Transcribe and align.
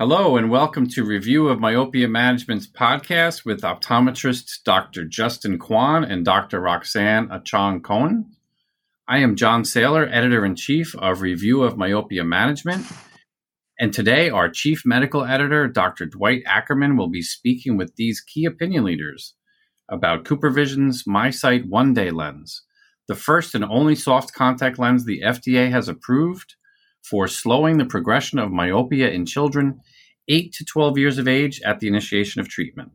Hello, 0.00 0.38
and 0.38 0.48
welcome 0.48 0.88
to 0.88 1.04
Review 1.04 1.48
of 1.48 1.60
Myopia 1.60 2.08
Management's 2.08 2.66
podcast 2.66 3.44
with 3.44 3.60
optometrists 3.60 4.52
Dr. 4.64 5.04
Justin 5.04 5.58
Kwan 5.58 6.04
and 6.04 6.24
Dr. 6.24 6.58
Roxanne 6.58 7.28
Achong 7.28 7.82
Coan. 7.82 8.24
I 9.06 9.18
am 9.18 9.36
John 9.36 9.62
Saylor, 9.62 10.08
editor 10.10 10.42
in 10.42 10.56
chief 10.56 10.94
of 10.96 11.20
Review 11.20 11.62
of 11.64 11.76
Myopia 11.76 12.24
Management. 12.24 12.86
And 13.78 13.92
today, 13.92 14.30
our 14.30 14.48
chief 14.48 14.84
medical 14.86 15.22
editor, 15.22 15.68
Dr. 15.68 16.06
Dwight 16.06 16.44
Akerman, 16.46 16.96
will 16.96 17.10
be 17.10 17.20
speaking 17.20 17.76
with 17.76 17.94
these 17.96 18.22
key 18.22 18.46
opinion 18.46 18.84
leaders 18.84 19.34
about 19.90 20.24
CooperVision's 20.24 21.04
MiSight 21.04 21.68
One 21.68 21.92
Day 21.92 22.10
lens, 22.10 22.62
the 23.06 23.14
first 23.14 23.54
and 23.54 23.66
only 23.66 23.96
soft 23.96 24.32
contact 24.32 24.78
lens 24.78 25.04
the 25.04 25.20
FDA 25.20 25.70
has 25.70 25.88
approved 25.88 26.54
for 27.02 27.28
slowing 27.28 27.78
the 27.78 27.84
progression 27.84 28.38
of 28.38 28.50
myopia 28.50 29.10
in 29.10 29.26
children 29.26 29.80
8 30.28 30.52
to 30.52 30.64
12 30.64 30.98
years 30.98 31.18
of 31.18 31.26
age 31.26 31.60
at 31.62 31.80
the 31.80 31.88
initiation 31.88 32.40
of 32.40 32.48
treatment. 32.48 32.92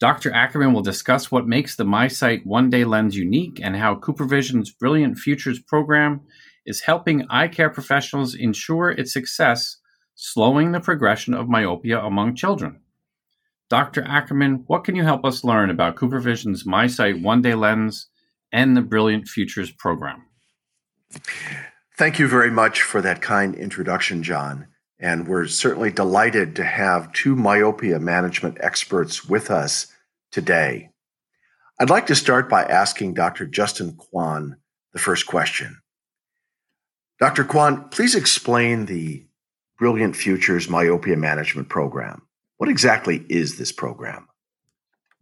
Dr. 0.00 0.30
Akerman 0.32 0.74
will 0.74 0.82
discuss 0.82 1.30
what 1.30 1.46
makes 1.46 1.76
the 1.76 1.84
MiSight 1.84 2.44
one 2.44 2.70
day 2.70 2.84
lens 2.84 3.16
unique 3.16 3.60
and 3.62 3.76
how 3.76 3.94
CooperVision's 3.94 4.72
Brilliant 4.72 5.18
Futures 5.18 5.60
program 5.60 6.22
is 6.66 6.80
helping 6.80 7.26
eye 7.30 7.48
care 7.48 7.70
professionals 7.70 8.34
ensure 8.34 8.90
its 8.90 9.12
success, 9.12 9.76
slowing 10.14 10.72
the 10.72 10.80
progression 10.80 11.34
of 11.34 11.48
myopia 11.48 12.00
among 12.00 12.34
children. 12.34 12.80
Dr. 13.70 14.02
Akerman, 14.02 14.64
what 14.66 14.84
can 14.84 14.96
you 14.96 15.04
help 15.04 15.24
us 15.24 15.44
learn 15.44 15.70
about 15.70 15.96
CooperVision's 15.96 16.64
MiSight 16.64 17.22
one 17.22 17.40
day 17.40 17.54
lens 17.54 18.08
and 18.52 18.76
the 18.76 18.82
Brilliant 18.82 19.28
Futures 19.28 19.70
program? 19.70 20.26
Thank 21.96 22.18
you 22.18 22.26
very 22.26 22.50
much 22.50 22.82
for 22.82 23.02
that 23.02 23.20
kind 23.20 23.54
introduction, 23.54 24.22
John. 24.22 24.68
And 24.98 25.28
we're 25.28 25.46
certainly 25.46 25.90
delighted 25.90 26.56
to 26.56 26.64
have 26.64 27.12
two 27.12 27.36
myopia 27.36 27.98
management 27.98 28.56
experts 28.60 29.28
with 29.28 29.50
us 29.50 29.88
today. 30.30 30.90
I'd 31.78 31.90
like 31.90 32.06
to 32.06 32.14
start 32.14 32.48
by 32.48 32.62
asking 32.64 33.14
Dr. 33.14 33.46
Justin 33.46 33.96
Kwan 33.96 34.56
the 34.92 34.98
first 34.98 35.26
question. 35.26 35.80
Dr. 37.18 37.44
Kwan, 37.44 37.88
please 37.90 38.14
explain 38.14 38.86
the 38.86 39.26
Brilliant 39.78 40.16
Futures 40.16 40.68
Myopia 40.68 41.16
Management 41.16 41.68
Program. 41.68 42.22
What 42.56 42.70
exactly 42.70 43.26
is 43.28 43.58
this 43.58 43.72
program? 43.72 44.28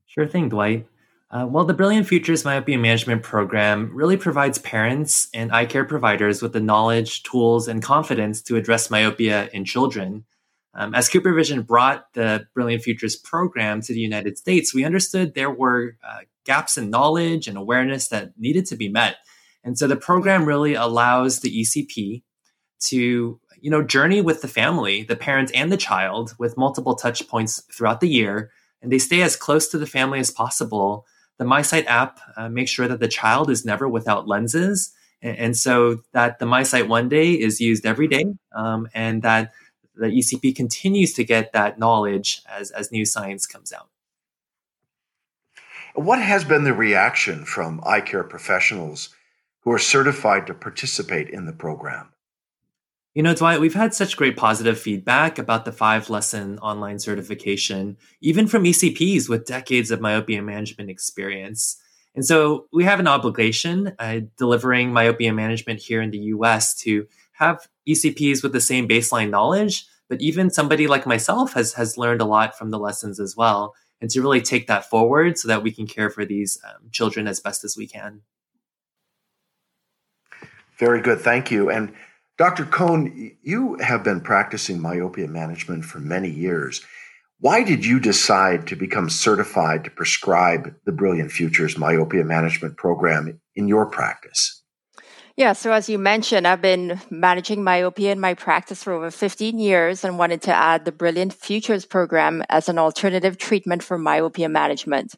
Sure 0.06 0.26
thing, 0.26 0.50
Dwight. 0.50 0.86
Uh, 1.32 1.46
well, 1.48 1.64
the 1.64 1.74
Brilliant 1.74 2.08
Futures 2.08 2.44
Myopia 2.44 2.76
Management 2.76 3.22
Program 3.22 3.90
really 3.94 4.16
provides 4.16 4.58
parents 4.58 5.28
and 5.32 5.52
eye 5.52 5.64
care 5.64 5.84
providers 5.84 6.42
with 6.42 6.52
the 6.52 6.60
knowledge, 6.60 7.22
tools, 7.22 7.68
and 7.68 7.80
confidence 7.82 8.42
to 8.42 8.56
address 8.56 8.90
myopia 8.90 9.48
in 9.52 9.64
children. 9.64 10.24
Um, 10.74 10.92
as 10.92 11.08
CooperVision 11.08 11.66
brought 11.66 12.12
the 12.14 12.46
Brilliant 12.52 12.82
Futures 12.82 13.14
program 13.14 13.80
to 13.82 13.92
the 13.92 14.00
United 14.00 14.38
States, 14.38 14.74
we 14.74 14.84
understood 14.84 15.34
there 15.34 15.50
were 15.50 15.96
uh, 16.04 16.20
gaps 16.44 16.76
in 16.76 16.90
knowledge 16.90 17.46
and 17.46 17.56
awareness 17.56 18.08
that 18.08 18.32
needed 18.36 18.66
to 18.66 18.76
be 18.76 18.88
met. 18.88 19.16
And 19.62 19.78
so 19.78 19.86
the 19.86 19.96
program 19.96 20.46
really 20.46 20.74
allows 20.74 21.40
the 21.40 21.62
ECP 21.62 22.22
to 22.80 23.40
you 23.60 23.70
know 23.70 23.82
journey 23.82 24.22
with 24.22 24.40
the 24.40 24.48
family 24.48 25.02
the 25.02 25.16
parent 25.16 25.50
and 25.54 25.70
the 25.70 25.76
child 25.76 26.34
with 26.38 26.56
multiple 26.56 26.94
touch 26.94 27.28
points 27.28 27.62
throughout 27.70 28.00
the 28.00 28.08
year 28.08 28.50
and 28.80 28.90
they 28.90 28.98
stay 28.98 29.20
as 29.20 29.36
close 29.36 29.68
to 29.68 29.76
the 29.76 29.86
family 29.86 30.18
as 30.18 30.30
possible 30.30 31.04
the 31.40 31.46
MiSight 31.46 31.86
app 31.86 32.20
uh, 32.36 32.50
makes 32.50 32.70
sure 32.70 32.86
that 32.86 33.00
the 33.00 33.08
child 33.08 33.48
is 33.48 33.64
never 33.64 33.88
without 33.88 34.28
lenses, 34.28 34.92
and, 35.22 35.38
and 35.38 35.56
so 35.56 36.02
that 36.12 36.38
the 36.38 36.44
MiSight 36.44 36.86
One 36.86 37.08
Day 37.08 37.32
is 37.32 37.62
used 37.62 37.86
every 37.86 38.06
day, 38.08 38.26
um, 38.54 38.90
and 38.92 39.22
that 39.22 39.52
the 39.96 40.08
ECP 40.08 40.54
continues 40.54 41.14
to 41.14 41.24
get 41.24 41.54
that 41.54 41.78
knowledge 41.78 42.42
as 42.46 42.70
as 42.72 42.92
new 42.92 43.06
science 43.06 43.46
comes 43.46 43.72
out. 43.72 43.88
What 45.94 46.20
has 46.20 46.44
been 46.44 46.64
the 46.64 46.74
reaction 46.74 47.46
from 47.46 47.80
eye 47.86 48.02
care 48.02 48.22
professionals 48.22 49.08
who 49.60 49.72
are 49.72 49.78
certified 49.78 50.46
to 50.46 50.52
participate 50.52 51.30
in 51.30 51.46
the 51.46 51.54
program? 51.54 52.12
You 53.14 53.24
know, 53.24 53.34
Dwight, 53.34 53.60
we've 53.60 53.74
had 53.74 53.92
such 53.92 54.16
great 54.16 54.36
positive 54.36 54.78
feedback 54.78 55.38
about 55.38 55.64
the 55.64 55.72
five 55.72 56.10
lesson 56.10 56.60
online 56.60 57.00
certification, 57.00 57.96
even 58.20 58.46
from 58.46 58.62
ECPs 58.62 59.28
with 59.28 59.46
decades 59.46 59.90
of 59.90 60.00
myopia 60.00 60.40
management 60.42 60.90
experience. 60.90 61.76
And 62.14 62.24
so 62.24 62.66
we 62.72 62.84
have 62.84 63.00
an 63.00 63.08
obligation 63.08 63.94
uh, 63.98 64.20
delivering 64.38 64.92
myopia 64.92 65.32
management 65.32 65.80
here 65.80 66.00
in 66.00 66.12
the 66.12 66.18
US 66.18 66.74
to 66.82 67.08
have 67.32 67.66
ECPs 67.88 68.44
with 68.44 68.52
the 68.52 68.60
same 68.60 68.86
baseline 68.86 69.30
knowledge, 69.30 69.86
but 70.08 70.20
even 70.20 70.48
somebody 70.48 70.86
like 70.86 71.04
myself 71.04 71.54
has, 71.54 71.72
has 71.72 71.98
learned 71.98 72.20
a 72.20 72.26
lot 72.26 72.56
from 72.56 72.70
the 72.70 72.78
lessons 72.78 73.18
as 73.18 73.36
well. 73.36 73.74
And 74.00 74.08
to 74.10 74.22
really 74.22 74.40
take 74.40 74.68
that 74.68 74.88
forward 74.88 75.36
so 75.36 75.48
that 75.48 75.62
we 75.62 75.72
can 75.72 75.86
care 75.86 76.10
for 76.10 76.24
these 76.24 76.58
um, 76.64 76.88
children 76.90 77.26
as 77.26 77.40
best 77.40 77.64
as 77.64 77.76
we 77.76 77.86
can. 77.86 78.22
Very 80.78 81.02
good. 81.02 81.20
Thank 81.20 81.50
you. 81.50 81.70
And 81.70 81.92
Dr. 82.40 82.64
Coan, 82.64 83.36
you 83.42 83.74
have 83.82 84.02
been 84.02 84.22
practicing 84.22 84.80
myopia 84.80 85.28
management 85.28 85.84
for 85.84 85.98
many 85.98 86.30
years. 86.30 86.80
Why 87.38 87.62
did 87.62 87.84
you 87.84 88.00
decide 88.00 88.66
to 88.68 88.76
become 88.76 89.10
certified 89.10 89.84
to 89.84 89.90
prescribe 89.90 90.74
the 90.86 90.92
Brilliant 90.92 91.32
Futures 91.32 91.76
myopia 91.76 92.24
management 92.24 92.78
program 92.78 93.38
in 93.54 93.68
your 93.68 93.84
practice? 93.84 94.62
Yeah, 95.36 95.52
so 95.52 95.70
as 95.72 95.90
you 95.90 95.98
mentioned, 95.98 96.48
I've 96.48 96.62
been 96.62 96.98
managing 97.10 97.62
myopia 97.62 98.10
in 98.10 98.20
my 98.20 98.32
practice 98.32 98.82
for 98.82 98.94
over 98.94 99.10
15 99.10 99.58
years 99.58 100.02
and 100.02 100.18
wanted 100.18 100.40
to 100.40 100.54
add 100.54 100.86
the 100.86 100.92
Brilliant 100.92 101.34
Futures 101.34 101.84
program 101.84 102.42
as 102.48 102.70
an 102.70 102.78
alternative 102.78 103.36
treatment 103.36 103.82
for 103.82 103.98
myopia 103.98 104.48
management. 104.48 105.14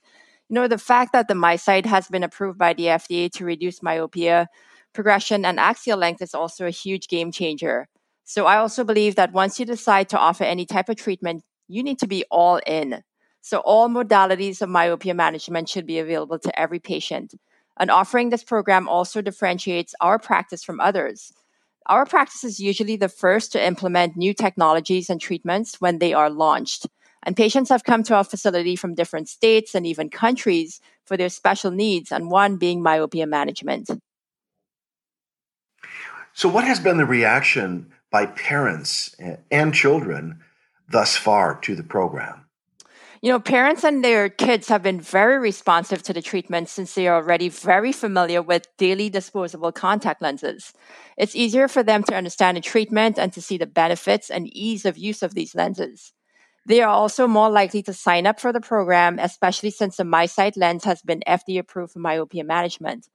You 0.49 0.55
know, 0.55 0.67
the 0.67 0.77
fact 0.77 1.13
that 1.13 1.29
the 1.29 1.35
MiSight 1.35 1.87
has 1.87 2.09
been 2.09 2.25
approved 2.25 2.59
by 2.59 2.73
the 2.73 2.87
FDA 2.87 3.31
to 3.35 3.45
reduce 3.45 3.81
myopia 3.81 4.49
progression 4.93 5.45
and 5.45 5.59
axial 5.59 5.99
length 5.99 6.23
is 6.23 6.35
also 6.35 6.67
a 6.67 6.71
huge 6.71 7.09
game 7.09 7.33
changer. 7.33 7.89
So 8.25 8.47
I 8.47 8.59
also 8.59 8.85
believe 8.85 9.17
that 9.17 9.33
once 9.33 9.59
you 9.59 9.67
decide 9.67 10.09
to 10.11 10.19
offer 10.19 10.45
any 10.45 10.65
type 10.65 10.89
of 10.89 10.97
treatment, 10.97 11.43
you 11.69 11.83
need 11.83 11.99
to 11.99 12.07
be 12.07 12.25
all 12.31 12.61
in. 12.67 13.03
So 13.41 13.59
all 13.59 13.89
modalities 13.89 14.63
of 14.63 14.69
myopia 14.69 15.15
management 15.15 15.69
should 15.69 15.87
be 15.87 15.99
available 15.99 16.39
to 16.39 16.59
every 16.59 16.79
patient. 16.79 17.35
And 17.79 17.91
offering 17.91 18.31
this 18.31 18.45
program 18.45 18.89
also 18.89 19.23
differentiates 19.23 19.95
our 20.01 20.19
practice 20.19 20.63
from 20.63 20.81
others. 20.81 21.33
Our 21.87 22.07
practice 22.07 22.45
is 22.45 22.61
usually 22.61 22.97
the 22.97 23.09
first 23.09 23.51
to 23.53 23.67
implement 23.67 24.17
new 24.17 24.33
technologies 24.35 25.11
and 25.11 25.21
treatments 25.21 25.81
when 25.81 25.99
they 25.99 26.15
are 26.15 26.31
launched. 26.31 26.87
And 27.25 27.37
patients 27.37 27.71
have 27.71 27.85
come 27.85 28.03
to 28.05 28.15
our 28.15 28.25
facility 28.25 28.77
from 28.77 28.95
different 28.95 29.29
states 29.29 29.75
and 29.75 29.87
even 29.87 30.11
countries 30.11 30.81
for 31.07 31.17
their 31.17 31.29
special 31.29 31.71
needs, 31.71 32.13
and 32.13 32.31
one 32.31 32.57
being 32.57 32.83
myopia 32.83 33.27
management. 33.27 33.91
So, 36.35 36.49
what 36.49 36.65
has 36.65 36.81
been 36.81 36.97
the 36.97 37.05
reaction 37.05 37.93
by 38.11 38.27
parents 38.27 39.15
and 39.51 39.75
children 39.75 40.41
thus 40.89 41.17
far 41.17 41.59
to 41.61 41.75
the 41.75 41.83
program? 41.83 42.47
You 43.23 43.31
know, 43.31 43.39
parents 43.39 43.85
and 43.85 44.03
their 44.03 44.29
kids 44.29 44.67
have 44.67 44.83
been 44.83 45.01
very 45.01 45.39
responsive 45.39 46.03
to 46.03 46.13
the 46.13 46.21
treatment 46.23 46.69
since 46.69 46.95
they 46.95 47.07
are 47.07 47.23
already 47.23 47.49
very 47.49 47.93
familiar 47.93 48.43
with 48.43 48.67
daily 48.79 49.09
disposable 49.09 49.71
contact 49.71 50.21
lenses. 50.21 50.73
It's 51.17 51.37
easier 51.37 51.69
for 51.69 51.85
them 51.85 52.03
to 52.05 52.17
understand 52.17 52.57
the 52.57 52.61
treatment 52.61 53.21
and 53.21 53.33
to 53.35 53.41
see 53.41 53.59
the 53.59 53.67
benefits 53.67 54.29
and 54.29 54.49
ease 54.53 54.85
of 54.85 54.99
use 54.99 55.23
of 55.23 55.35
these 55.35 55.55
lenses. 55.55 56.13
They 56.67 56.81
are 56.81 56.89
also 56.89 57.29
more 57.29 57.49
likely 57.49 57.83
to 57.85 57.93
sign 57.93 58.27
up 58.27 58.41
for 58.41 58.53
the 58.53 58.61
program, 58.61 59.21
especially 59.21 59.71
since 59.71 59.97
the 59.97 60.05
MiSight 60.05 60.57
lens 60.57 60.83
has 60.83 61.01
been 61.03 61.23
FDA 61.27 61.61
approved 61.61 61.93
for 61.93 62.01
myopia 62.01 62.43
management. 62.43 63.07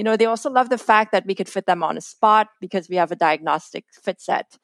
You 0.00 0.04
know, 0.04 0.16
they 0.16 0.24
also 0.24 0.48
love 0.48 0.70
the 0.70 0.78
fact 0.78 1.12
that 1.12 1.26
we 1.26 1.34
could 1.34 1.46
fit 1.46 1.66
them 1.66 1.82
on 1.82 1.98
a 1.98 2.00
spot 2.00 2.48
because 2.58 2.88
we 2.88 2.96
have 2.96 3.12
a 3.12 3.16
diagnostic 3.16 3.84
fit 3.92 4.18
set. 4.18 4.56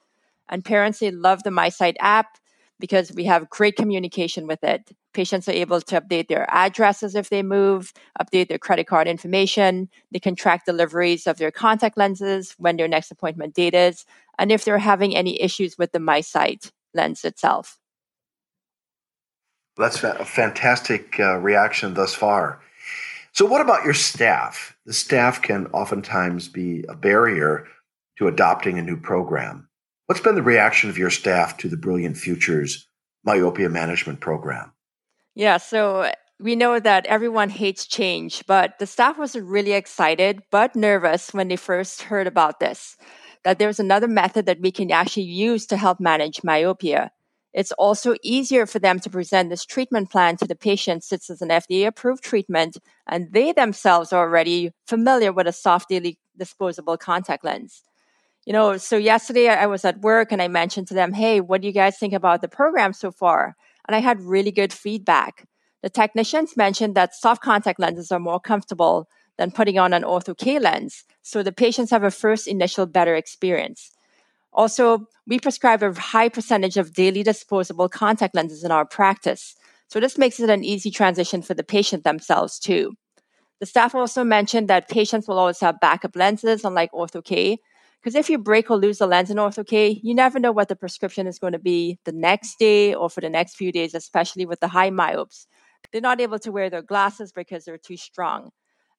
And 0.49 0.65
parents, 0.65 1.01
they 1.01 1.11
love 1.11 1.43
the 1.43 1.51
MiSight 1.51 1.97
app 2.01 2.39
because 2.81 3.13
we 3.13 3.25
have 3.25 3.51
great 3.51 3.77
communication 3.77 4.47
with 4.47 4.65
it. 4.65 4.93
Patients 5.13 5.47
are 5.47 5.53
able 5.53 5.83
to 5.83 6.01
update 6.01 6.29
their 6.29 6.47
addresses 6.49 7.15
if 7.15 7.29
they 7.29 7.43
move, 7.43 7.93
update 8.19 8.49
their 8.49 8.57
credit 8.57 8.87
card 8.87 9.07
information. 9.07 9.91
They 10.11 10.21
can 10.21 10.37
track 10.37 10.65
deliveries 10.65 11.27
of 11.27 11.37
their 11.37 11.51
contact 11.51 11.99
lenses, 11.99 12.55
when 12.57 12.79
their 12.79 12.89
next 12.89 13.11
appointment 13.11 13.53
date 13.55 13.75
is, 13.75 14.07
and 14.39 14.51
if 14.51 14.65
they're 14.65 14.79
having 14.79 15.15
any 15.15 15.39
issues 15.43 15.77
with 15.77 15.93
the 15.93 15.99
MiSight 15.99 16.73
lens 16.95 17.27
itself. 17.27 17.79
That's 19.77 20.03
a 20.03 20.25
fantastic 20.25 21.21
uh, 21.21 21.37
reaction 21.37 21.93
thus 21.93 22.15
far. 22.15 22.63
So, 23.37 23.45
what 23.45 23.61
about 23.61 23.85
your 23.85 23.93
staff? 23.93 24.75
The 24.87 24.95
staff 24.95 25.43
can 25.43 25.67
oftentimes 25.67 26.49
be 26.49 26.87
a 26.89 26.95
barrier 26.95 27.67
to 28.17 28.29
adopting 28.29 28.79
a 28.79 28.83
new 28.83 28.97
program. 28.97 29.69
What's 30.07 30.23
been 30.23 30.37
the 30.37 30.43
reaction 30.43 30.89
of 30.89 30.97
your 30.97 31.11
staff 31.11 31.59
to 31.59 31.69
the 31.69 31.77
Brilliant 31.77 32.17
Futures 32.17 32.89
myopia 33.25 33.69
management 33.69 34.21
program? 34.21 34.73
Yeah, 35.35 35.59
so 35.59 36.11
we 36.41 36.57
know 36.57 36.81
that 36.81 37.05
everyone 37.05 37.51
hates 37.51 37.87
change, 37.87 38.43
but 38.47 38.79
the 38.79 38.87
staff 38.87 39.19
was 39.19 39.37
really 39.37 39.73
excited 39.73 40.41
but 40.51 40.75
nervous 40.75 41.35
when 41.35 41.49
they 41.49 41.57
first 41.57 42.03
heard 42.03 42.27
about 42.27 42.59
this, 42.59 42.97
that 43.45 43.59
there's 43.59 43.79
another 43.79 44.09
method 44.09 44.47
that 44.47 44.63
we 44.63 44.73
can 44.73 44.91
actually 44.91 45.25
use 45.25 45.67
to 45.67 45.77
help 45.77 46.01
manage 46.01 46.43
myopia. 46.43 47.11
It's 47.57 47.73
also 47.73 48.17
easier 48.23 48.67
for 48.67 48.79
them 48.79 49.01
to 49.01 49.09
present 49.09 49.49
this 49.49 49.65
treatment 49.65 50.11
plan 50.11 50.37
to 50.37 50.47
the 50.47 50.55
patient 50.55 51.03
since 51.03 51.31
it's 51.31 51.41
an 51.41 51.49
FDA 51.49 51.87
approved 51.87 52.23
treatment 52.23 52.77
and 53.07 53.33
they 53.33 53.53
themselves 53.53 54.13
are 54.13 54.29
already 54.29 54.73
familiar 54.87 55.33
with 55.33 55.47
a 55.47 55.53
soft 55.53 55.89
daily 55.89 56.19
disposable 56.37 56.99
contact 56.99 57.45
lens. 57.45 57.83
You 58.45 58.53
know, 58.53 58.77
so 58.77 58.99
yesterday 58.99 59.49
I 59.49 59.65
was 59.65 59.87
at 59.87 60.03
work 60.03 60.33
and 60.33 60.43
I 60.43 60.49
mentioned 60.49 60.87
to 60.89 60.95
them, 60.95 61.15
hey, 61.15 61.41
what 61.41 61.63
do 61.63 61.67
you 61.67 61.73
guys 61.73 61.97
think 61.97 62.13
about 62.13 62.43
the 62.43 62.49
program 62.49 62.93
so 62.93 63.11
far? 63.11 63.57
And 63.89 63.97
I 63.97 64.01
had 64.01 64.21
really 64.21 64.53
good 64.53 64.73
feedback. 64.73 65.49
The 65.83 65.89
technicians 65.89 66.59
mentioned 66.59 66.95
that 66.95 67.15
soft 67.15 67.43
contact 67.43 67.81
lenses 67.81 68.13
are 68.13 68.21
more 68.21 68.39
comfortable 68.39 69.09
than 69.39 69.51
putting 69.51 69.79
on 69.79 69.95
an 69.95 70.03
ortho 70.03 70.37
K 70.37 70.59
lens. 70.59 71.05
So 71.23 71.43
the 71.43 71.53
patients 71.53 71.91
have 71.91 72.05
a 72.05 72.11
first 72.11 72.47
initial 72.47 72.85
better 72.85 73.15
experience. 73.17 73.96
Also, 74.57 75.07
we 75.27 75.39
prescribe 75.39 75.83
a 75.83 75.93
high 75.93 76.29
percentage 76.31 76.77
of 76.77 76.95
daily 76.95 77.23
disposable 77.23 77.89
contact 77.89 78.35
lenses 78.35 78.65
in 78.65 78.73
our 78.73 78.87
practice. 78.87 79.55
So 79.89 80.01
this 80.01 80.19
makes 80.19 80.41
it 80.41 80.51
an 80.51 80.65
easy 80.65 80.91
transition 80.91 81.43
for 81.43 81.55
the 81.55 81.63
patient 81.63 82.05
themselves 82.05 82.59
too. 82.59 82.95
The 83.61 83.67
staff 83.67 83.95
also 83.95 84.25
mentioned 84.25 84.69
that 84.69 84.89
patients 84.89 85.29
will 85.29 85.39
always 85.39 85.61
have 85.61 85.81
backup 85.81 86.17
lenses, 86.17 86.65
unlike 86.65 86.91
Ortho-K, 86.93 87.59
because 88.03 88.15
if 88.15 88.31
you 88.31 88.39
break 88.39 88.71
or 88.71 88.77
lose 88.77 89.01
a 89.01 89.07
lens 89.07 89.31
in 89.31 89.37
Ortho-K, 89.37 90.01
you 90.03 90.15
never 90.15 90.39
know 90.39 90.53
what 90.53 90.69
the 90.69 90.77
prescription 90.77 91.27
is 91.27 91.39
going 91.39 91.55
to 91.55 91.59
be 91.59 91.99
the 92.05 92.13
next 92.13 92.59
day 92.59 92.95
or 92.95 93.11
for 93.11 93.21
the 93.21 93.31
next 93.31 93.57
few 93.57 93.73
days, 93.73 93.95
especially 93.95 94.47
with 94.47 94.61
the 94.61 94.69
high 94.69 94.91
myopes. 94.91 95.47
They're 95.91 96.01
not 96.01 96.21
able 96.21 96.39
to 96.41 96.53
wear 96.53 96.71
their 96.71 96.83
glasses 96.83 97.33
because 97.33 97.65
they're 97.65 97.79
too 97.79 97.97
strong. 97.97 98.51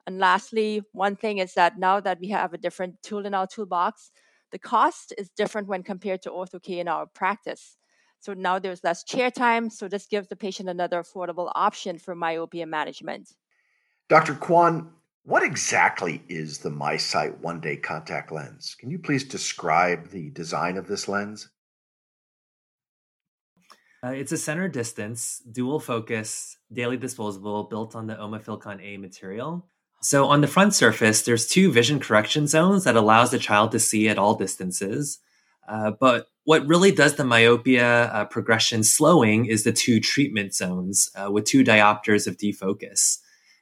And 0.05 0.19
lastly, 0.19 0.81
one 0.91 1.15
thing 1.15 1.37
is 1.37 1.53
that 1.53 1.77
now 1.77 1.99
that 1.99 2.19
we 2.19 2.29
have 2.29 2.53
a 2.53 2.57
different 2.57 3.01
tool 3.03 3.25
in 3.25 3.33
our 3.33 3.47
toolbox, 3.47 4.11
the 4.51 4.59
cost 4.59 5.13
is 5.17 5.29
different 5.29 5.67
when 5.67 5.83
compared 5.83 6.21
to 6.23 6.29
Ortho-K 6.29 6.79
in 6.79 6.87
our 6.87 7.05
practice. 7.05 7.77
So 8.19 8.33
now 8.33 8.59
there's 8.59 8.83
less 8.83 9.03
chair 9.03 9.29
time, 9.29 9.69
so 9.69 9.87
this 9.87 10.07
gives 10.07 10.27
the 10.27 10.35
patient 10.35 10.69
another 10.69 11.01
affordable 11.01 11.51
option 11.53 11.99
for 11.99 12.15
myopia 12.15 12.65
management. 12.65 13.33
Dr. 14.09 14.33
Kwan, 14.35 14.91
what 15.23 15.43
exactly 15.43 16.23
is 16.29 16.59
the 16.59 16.69
MiSight 16.69 17.37
one 17.39 17.59
day 17.59 17.75
contact 17.75 18.31
lens? 18.31 18.75
Can 18.79 18.89
you 18.89 18.97
please 18.97 19.25
describe 19.25 20.09
the 20.09 20.29
design 20.29 20.77
of 20.77 20.87
this 20.87 21.07
lens? 21.07 21.49
Uh, 24.03 24.11
it's 24.11 24.31
a 24.31 24.37
center 24.37 24.67
distance, 24.67 25.41
dual 25.51 25.79
focus, 25.79 26.57
daily 26.71 26.97
disposable 26.97 27.63
built 27.63 27.95
on 27.95 28.07
the 28.07 28.15
Omafilcon 28.15 28.81
A 28.81 28.97
material. 28.97 29.67
So 30.01 30.27
on 30.27 30.41
the 30.41 30.47
front 30.47 30.73
surface, 30.73 31.23
there's 31.23 31.47
two 31.47 31.71
vision 31.71 31.99
correction 31.99 32.47
zones 32.47 32.83
that 32.83 32.95
allows 32.95 33.31
the 33.31 33.39
child 33.39 33.71
to 33.71 33.79
see 33.79 34.07
at 34.09 34.17
all 34.17 34.35
distances. 34.35 35.19
Uh, 35.67 35.91
but 35.91 36.27
what 36.43 36.65
really 36.65 36.91
does 36.91 37.15
the 37.15 37.25
myopia 37.25 38.05
uh, 38.05 38.25
progression 38.25 38.83
slowing 38.83 39.45
is 39.47 39.63
the 39.63 39.73
two 39.73 39.99
treatment 39.99 40.53
zones 40.53 41.09
uh, 41.15 41.29
with 41.29 41.45
two 41.45 41.63
diopters 41.63 42.25
of 42.25 42.37
defocus. 42.37 43.17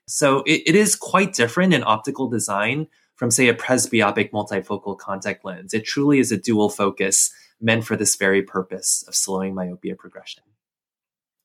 So 0.07 0.43
it, 0.45 0.61
it 0.67 0.75
is 0.75 0.95
quite 0.95 1.33
different 1.33 1.73
in 1.73 1.83
optical 1.83 2.29
design 2.29 2.87
from, 3.15 3.31
say, 3.31 3.47
a 3.47 3.55
presbyopic 3.55 4.31
multifocal 4.31 4.97
contact 4.97 5.45
lens. 5.45 5.73
It 5.73 5.85
truly 5.85 6.19
is 6.19 6.31
a 6.31 6.37
dual 6.37 6.69
focus 6.69 7.31
meant 7.59 7.85
for 7.85 7.95
this 7.95 8.15
very 8.17 8.43
purpose 8.43 9.03
of 9.07 9.15
slowing 9.15 9.55
myopia 9.55 9.95
progression. 9.95 10.43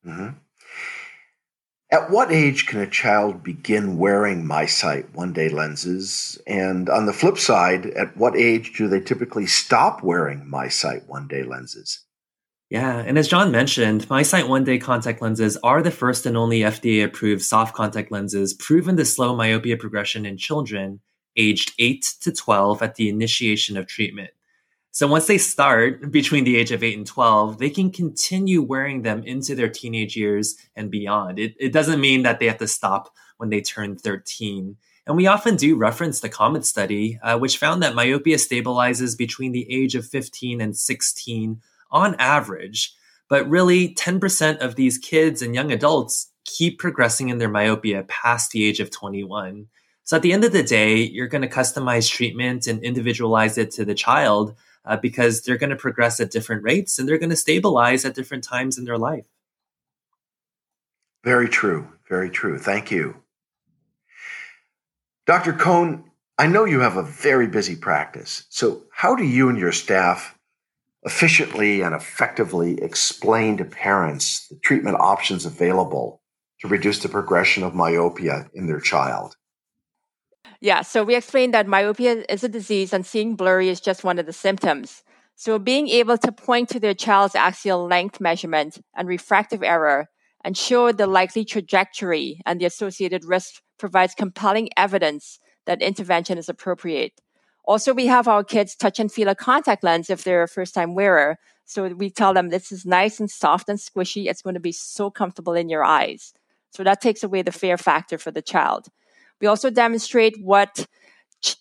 Mm-hmm. 0.07 0.37
At 1.93 2.09
what 2.09 2.31
age 2.31 2.67
can 2.67 2.79
a 2.79 2.87
child 2.87 3.43
begin 3.43 3.99
wearing 3.99 4.45
MiSight 4.45 5.13
one 5.13 5.33
day 5.33 5.49
lenses? 5.49 6.41
And 6.47 6.89
on 6.89 7.07
the 7.07 7.13
flip 7.13 7.37
side, 7.37 7.87
at 7.87 8.17
what 8.17 8.37
age 8.37 8.75
do 8.77 8.87
they 8.87 9.01
typically 9.01 9.47
stop 9.47 10.05
wearing 10.05 10.49
MiSight 10.49 11.09
one 11.09 11.27
day 11.27 11.43
lenses? 11.43 12.05
Yeah, 12.69 12.99
and 12.99 13.19
as 13.19 13.27
John 13.27 13.51
mentioned, 13.51 14.07
MiSight 14.07 14.49
one 14.49 14.63
day 14.63 14.79
contact 14.79 15.21
lenses 15.21 15.57
are 15.65 15.83
the 15.83 15.91
first 15.91 16.27
and 16.27 16.37
only 16.37 16.61
FDA 16.61 17.05
approved 17.05 17.43
soft 17.43 17.75
contact 17.75 18.13
lenses 18.13 18.55
proven 18.55 18.97
to 18.97 19.05
slow 19.05 19.35
myopia 19.35 19.77
progression 19.77 20.25
in 20.25 20.37
children 20.37 21.01
aged 21.37 21.73
8 21.81 22.07
to 22.21 22.31
12 22.31 22.83
at 22.83 22.95
the 22.95 23.09
initiation 23.09 23.77
of 23.77 23.89
treatment. 23.89 24.31
So 24.93 25.07
once 25.07 25.27
they 25.27 25.39
start 25.39 26.11
between 26.11 26.45
the 26.45 26.57
age 26.57 26.73
of 26.73 26.83
8 26.83 26.99
and 26.99 27.07
12, 27.07 27.59
they 27.59 27.71
can 27.71 27.93
continue 27.93 28.61
wearing 28.61 29.03
them 29.03 29.23
into 29.23 29.55
their 29.55 29.69
teenage 29.69 30.17
years 30.17 30.57
and 30.75 30.91
beyond. 30.91 31.39
It, 31.39 31.55
it 31.61 31.73
doesn't 31.73 32.01
mean 32.01 32.23
that 32.25 32.41
they 32.41 32.47
have 32.47 32.59
to 32.59 32.67
stop 32.67 33.15
when 33.37 33.51
they 33.51 33.61
turn 33.61 33.97
13. 33.97 34.77
And 35.07 35.17
we 35.17 35.27
often 35.27 35.57
do 35.57 35.77
reference 35.77 36.21
the 36.21 36.29
COMET 36.29 36.65
study, 36.65 37.19
uh, 37.23 37.39
which 37.39 37.59
found 37.59 37.83
that 37.83 37.95
myopia 37.95 38.37
stabilizes 38.37 39.17
between 39.17 39.53
the 39.53 39.67
age 39.71 39.95
of 39.95 40.07
15 40.07 40.61
and 40.61 40.77
16 40.77 41.61
on 41.91 42.15
average. 42.17 42.95
But 43.29 43.49
really, 43.49 43.95
10% 43.95 44.59
of 44.59 44.75
these 44.75 44.99
kids 44.99 45.41
and 45.41 45.55
young 45.55 45.71
adults 45.71 46.33
keep 46.45 46.81
progressing 46.81 47.29
in 47.29 47.39
their 47.39 47.49
myopia 47.49 48.05
past 48.09 48.51
the 48.51 48.65
age 48.65 48.81
of 48.81 48.91
21. 48.91 49.67
So 50.03 50.17
at 50.17 50.23
the 50.23 50.33
end 50.33 50.45
of 50.45 50.53
the 50.53 50.65
day, 50.65 50.97
you're 50.97 51.29
going 51.29 51.43
to 51.43 51.49
customize 51.49 52.11
treatment 52.11 52.67
and 52.67 52.83
individualize 52.83 53.57
it 53.57 53.71
to 53.73 53.85
the 53.85 53.95
child 53.95 54.57
uh, 54.85 54.97
because 54.97 55.43
they're 55.43 55.59
going 55.59 55.71
to 55.71 55.77
progress 55.77 56.21
at 56.21 56.31
different 56.31 56.63
rates 56.63 56.99
and 56.99 57.09
they're 57.09 57.19
going 57.19 57.31
to 57.31 57.37
stabilize 57.37 58.05
at 58.05 58.15
different 58.15 58.45
times 58.45 58.79
in 58.79 58.85
their 58.85 58.99
life. 58.99 59.25
Very 61.25 61.49
true. 61.49 61.89
Very 62.09 62.31
true. 62.31 62.59
Thank 62.59 62.91
you. 62.91 63.17
Dr. 65.27 65.53
Coan, 65.53 66.05
I 66.39 66.47
know 66.47 66.65
you 66.65 66.81
have 66.81 66.97
a 66.97 67.03
very 67.03 67.47
busy 67.47 67.77
practice. 67.77 68.45
So, 68.49 68.83
how 68.91 69.15
do 69.15 69.25
you 69.25 69.49
and 69.49 69.59
your 69.59 69.73
staff 69.73 70.37
efficiently 71.03 71.83
and 71.83 71.95
effectively 71.95 72.83
explain 72.83 73.59
to 73.59 73.65
parents 73.65 74.49
the 74.49 74.57
treatment 74.57 74.97
options 74.99 75.45
available 75.45 76.23
to 76.61 76.69
reduce 76.69 77.01
the 77.01 77.09
progression 77.09 77.63
of 77.63 77.75
myopia 77.75 78.49
in 78.55 78.67
their 78.67 78.81
child? 78.81 79.37
Yeah, 80.63 80.83
so 80.83 81.05
we 81.05 81.15
explained 81.15 81.55
that 81.55 81.67
myopia 81.67 82.23
is 82.29 82.45
a 82.45 82.49
disease 82.49 82.93
and 82.93 83.07
seeing 83.07 83.35
blurry 83.35 83.71
is 83.71 83.81
just 83.81 84.05
one 84.05 84.19
of 84.19 84.27
the 84.27 84.33
symptoms. 84.33 85.03
So 85.35 85.59
being 85.59 85.89
able 85.89 86.19
to 86.19 86.33
point 86.33 86.69
to 86.69 86.81
their 86.81 86.93
child's 86.93 87.35
axial 87.35 87.87
length 87.87 88.21
measurement 88.21 88.79
and 88.95 89.09
refractive 89.09 89.63
error 89.63 90.09
and 90.45 90.57
show 90.57 90.93
the 90.93 91.07
likely 91.07 91.47
trajectory 91.47 92.43
and 92.45 92.61
the 92.61 92.67
associated 92.67 93.25
risk 93.25 93.63
provides 93.79 94.15
compelling 94.15 94.69
evidence 94.77 95.39
that 95.65 95.81
intervention 95.81 96.37
is 96.37 96.51
appropriate. 96.51 97.23
Also, 97.65 97.95
we 97.95 98.07
have 98.07 98.29
our 98.29 98.45
kids 98.45 98.77
touch 98.77 99.01
and 99.01 99.11
feel 99.11 99.29
a 99.29 99.35
contact 99.35 99.83
lens 99.83 100.11
if 100.11 100.25
they're 100.25 100.43
a 100.43 100.49
first 100.49 100.75
time 100.75 100.95
wearer. 100.95 101.39
So 101.65 101.89
we 101.89 102.11
tell 102.11 102.35
them 102.35 102.51
this 102.51 102.71
is 102.71 102.85
nice 102.85 103.19
and 103.19 103.31
soft 103.31 103.71
and 103.71 103.79
squishy. 103.79 104.27
It's 104.27 104.43
going 104.43 104.55
to 104.55 104.61
be 104.61 104.73
so 104.73 105.11
comfortable 105.11 105.55
in 105.55 105.71
your 105.71 105.85
eyes. 105.85 106.35
So 106.71 106.85
that 106.85 107.01
takes 107.01 107.23
away 107.23 107.41
the 107.41 107.53
fear 107.53 107.79
factor 107.79 108.19
for 108.19 108.31
the 108.31 108.43
child. 108.43 108.89
We 109.41 109.47
also 109.47 109.71
demonstrate 109.71 110.37
what 110.41 110.87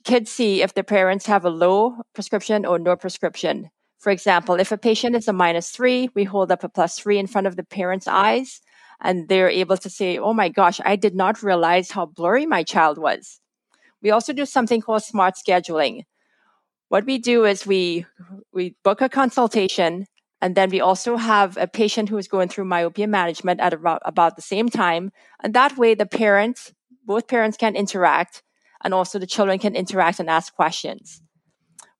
kids 0.03 0.31
see 0.31 0.61
if 0.61 0.73
their 0.73 0.83
parents 0.83 1.25
have 1.27 1.45
a 1.45 1.49
low 1.49 2.01
prescription 2.13 2.65
or 2.65 2.77
no 2.77 2.95
prescription. 2.95 3.69
For 3.99 4.11
example, 4.11 4.55
if 4.55 4.71
a 4.71 4.77
patient 4.77 5.15
is 5.15 5.27
a 5.27 5.33
minus 5.33 5.71
three, 5.71 6.09
we 6.15 6.23
hold 6.23 6.51
up 6.51 6.63
a 6.63 6.69
plus 6.69 6.99
three 6.99 7.17
in 7.17 7.27
front 7.27 7.47
of 7.47 7.55
the 7.55 7.63
parent's 7.63 8.07
eyes, 8.07 8.61
and 9.01 9.27
they're 9.27 9.49
able 9.49 9.77
to 9.77 9.89
say, 9.89 10.17
Oh 10.17 10.33
my 10.33 10.49
gosh, 10.49 10.79
I 10.83 10.95
did 10.95 11.15
not 11.15 11.43
realize 11.43 11.91
how 11.91 12.05
blurry 12.05 12.45
my 12.45 12.63
child 12.63 12.97
was. 12.97 13.39
We 14.01 14.11
also 14.11 14.33
do 14.33 14.45
something 14.45 14.81
called 14.81 15.03
smart 15.03 15.35
scheduling. 15.35 16.03
What 16.87 17.05
we 17.05 17.17
do 17.17 17.45
is 17.45 17.67
we, 17.67 18.05
we 18.53 18.75
book 18.83 19.01
a 19.01 19.09
consultation, 19.09 20.05
and 20.41 20.55
then 20.55 20.69
we 20.69 20.79
also 20.79 21.17
have 21.17 21.57
a 21.57 21.67
patient 21.67 22.09
who 22.09 22.17
is 22.17 22.27
going 22.27 22.47
through 22.47 22.65
myopia 22.65 23.07
management 23.07 23.59
at 23.59 23.73
about, 23.73 24.01
about 24.05 24.37
the 24.37 24.41
same 24.41 24.69
time. 24.69 25.11
And 25.43 25.53
that 25.53 25.77
way, 25.77 25.93
the 25.93 26.05
parents 26.05 26.73
both 27.09 27.27
parents 27.27 27.57
can 27.57 27.75
interact 27.75 28.43
and 28.83 28.93
also 28.93 29.17
the 29.17 29.25
children 29.25 29.57
can 29.57 29.75
interact 29.75 30.19
and 30.19 30.29
ask 30.29 30.53
questions. 30.53 31.23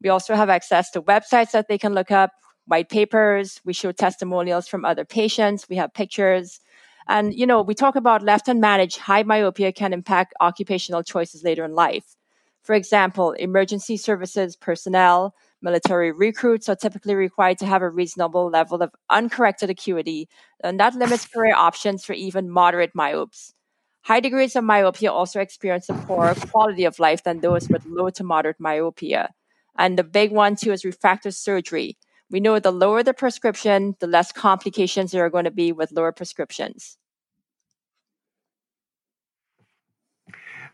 We 0.03 0.09
also 0.09 0.35
have 0.35 0.51
access 0.51 0.91
to 0.91 1.01
websites 1.01 1.49
that 1.49 1.67
they 1.67 1.79
can 1.79 1.95
look 1.95 2.11
up, 2.11 2.29
white 2.65 2.89
papers. 2.89 3.59
We 3.65 3.73
show 3.73 3.91
testimonials 3.91 4.67
from 4.67 4.85
other 4.85 5.05
patients. 5.05 5.67
We 5.67 5.77
have 5.77 5.95
pictures. 5.95 6.59
And, 7.07 7.33
you 7.33 7.47
know, 7.47 7.63
we 7.63 7.73
talk 7.73 7.95
about 7.95 8.21
left 8.21 8.45
unmanaged 8.45 8.99
high 8.99 9.23
myopia 9.23 9.71
can 9.71 9.93
impact 9.93 10.35
occupational 10.41 11.01
choices 11.01 11.43
later 11.43 11.65
in 11.65 11.73
life. 11.73 12.15
For 12.61 12.75
example, 12.75 13.31
emergency 13.31 13.97
services 13.97 14.55
personnel, 14.55 15.33
military 15.59 16.11
recruits 16.11 16.69
are 16.69 16.75
typically 16.75 17.15
required 17.15 17.57
to 17.57 17.65
have 17.65 17.81
a 17.81 17.89
reasonable 17.89 18.47
level 18.47 18.83
of 18.83 18.91
uncorrected 19.09 19.71
acuity, 19.71 20.29
and 20.63 20.79
that 20.79 20.93
limits 20.93 21.25
career 21.25 21.55
options 21.55 22.05
for 22.05 22.13
even 22.13 22.51
moderate 22.51 22.91
myopes. 22.93 23.55
High 24.03 24.19
degrees 24.19 24.55
of 24.55 24.63
myopia 24.63 25.11
also 25.11 25.39
experience 25.39 25.89
a 25.89 25.93
poorer 25.93 26.33
quality 26.35 26.85
of 26.85 26.99
life 26.99 27.23
than 27.23 27.41
those 27.41 27.69
with 27.69 27.85
low 27.85 28.09
to 28.11 28.23
moderate 28.23 28.59
myopia. 28.59 29.33
And 29.77 29.97
the 29.97 30.03
big 30.03 30.31
one, 30.31 30.55
too, 30.55 30.71
is 30.71 30.83
refractive 30.83 31.35
surgery. 31.35 31.97
We 32.31 32.39
know 32.39 32.59
the 32.59 32.71
lower 32.71 33.03
the 33.03 33.13
prescription, 33.13 33.95
the 33.99 34.07
less 34.07 34.31
complications 34.31 35.11
there 35.11 35.25
are 35.25 35.29
going 35.29 35.45
to 35.45 35.51
be 35.51 35.71
with 35.71 35.91
lower 35.91 36.11
prescriptions. 36.11 36.97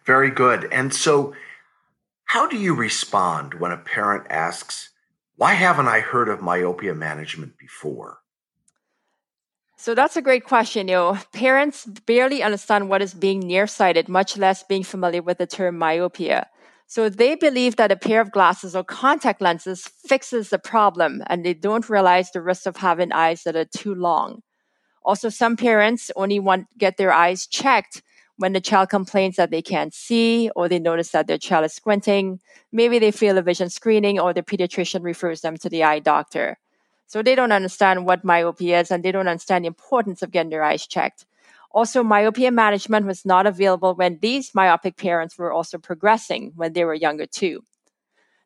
Very 0.05 0.29
good. 0.29 0.67
And 0.71 0.93
so, 0.93 1.33
how 2.25 2.47
do 2.47 2.57
you 2.57 2.75
respond 2.75 3.55
when 3.55 3.71
a 3.71 3.77
parent 3.77 4.27
asks, 4.29 4.89
Why 5.35 5.53
haven't 5.53 5.87
I 5.87 5.99
heard 5.99 6.29
of 6.29 6.41
myopia 6.41 6.93
management 6.93 7.57
before? 7.57 8.19
So 9.85 9.93
that's 9.93 10.17
a 10.17 10.21
great 10.23 10.45
question. 10.45 10.87
You 10.87 10.95
know, 10.95 11.19
parents 11.31 11.85
barely 11.85 12.41
understand 12.41 12.89
what 12.89 13.03
is 13.03 13.13
being 13.13 13.41
nearsighted, 13.41 14.09
much 14.09 14.35
less 14.35 14.63
being 14.63 14.83
familiar 14.83 15.21
with 15.21 15.37
the 15.37 15.45
term 15.45 15.77
myopia. 15.77 16.47
So 16.87 17.07
they 17.07 17.35
believe 17.35 17.75
that 17.75 17.91
a 17.91 17.95
pair 17.95 18.19
of 18.19 18.31
glasses 18.31 18.75
or 18.75 18.83
contact 18.83 19.41
lenses 19.41 19.87
fixes 20.07 20.49
the 20.49 20.57
problem 20.57 21.21
and 21.27 21.45
they 21.45 21.53
don't 21.53 21.87
realize 21.87 22.31
the 22.31 22.41
risk 22.41 22.65
of 22.65 22.77
having 22.77 23.11
eyes 23.11 23.43
that 23.43 23.55
are 23.55 23.65
too 23.77 23.93
long. 23.93 24.41
Also, 25.03 25.29
some 25.29 25.57
parents 25.57 26.11
only 26.15 26.39
want 26.39 26.67
get 26.77 26.97
their 26.97 27.13
eyes 27.13 27.47
checked 27.47 28.01
when 28.37 28.53
the 28.53 28.61
child 28.61 28.89
complains 28.89 29.35
that 29.35 29.51
they 29.51 29.61
can't 29.61 29.93
see 29.93 30.49
or 30.55 30.67
they 30.67 30.79
notice 30.79 31.11
that 31.11 31.27
their 31.27 31.37
child 31.37 31.65
is 31.65 31.73
squinting. 31.73 32.39
Maybe 32.71 32.99
they 32.99 33.11
fail 33.11 33.37
a 33.37 33.43
vision 33.43 33.69
screening 33.69 34.19
or 34.19 34.33
the 34.33 34.43
pediatrician 34.43 35.03
refers 35.03 35.41
them 35.41 35.57
to 35.57 35.69
the 35.69 35.83
eye 35.83 35.99
doctor. 35.99 36.57
So 37.07 37.21
they 37.21 37.35
don't 37.35 37.51
understand 37.51 38.05
what 38.05 38.23
myopia 38.23 38.79
is 38.79 38.91
and 38.91 39.03
they 39.03 39.11
don't 39.11 39.27
understand 39.27 39.63
the 39.63 39.67
importance 39.67 40.21
of 40.21 40.31
getting 40.31 40.49
their 40.49 40.63
eyes 40.63 40.87
checked. 40.87 41.25
Also, 41.71 42.03
myopia 42.03 42.51
management 42.51 43.05
was 43.05 43.25
not 43.25 43.45
available 43.45 43.95
when 43.95 44.19
these 44.21 44.55
myopic 44.55 44.95
parents 44.95 45.37
were 45.37 45.51
also 45.51 45.77
progressing 45.77 46.53
when 46.55 46.73
they 46.73 46.85
were 46.85 46.93
younger 46.93 47.25
too. 47.25 47.61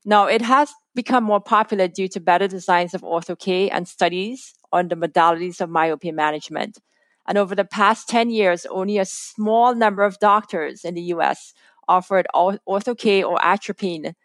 Now, 0.04 0.25
it 0.25 0.42
has 0.42 0.72
become 0.96 1.24
more 1.24 1.42
popular 1.42 1.88
due 1.88 2.08
to 2.08 2.20
better 2.20 2.48
designs 2.48 2.94
of 2.94 3.01
ortho-K 3.01 3.70
and 3.70 3.88
studies 3.88 4.56
on 4.72 4.88
the 4.88 4.96
modalities 4.96 5.62
of 5.62 5.70
myopia 5.70 6.13
management. 6.13 6.80
And 7.28 7.38
over 7.38 7.54
the 7.54 7.66
past 7.66 8.10
10 8.10 8.32
years, 8.32 8.66
only 8.66 8.98
a 8.98 9.06
small 9.06 9.75
number 9.75 10.04
of 10.04 10.18
doctors 10.20 10.84
in 10.84 10.96
the 10.96 11.01
US 11.13 11.54
offered 11.88 12.25
ortho-K 12.34 13.24
or 13.24 13.38
atropine 13.46 14.16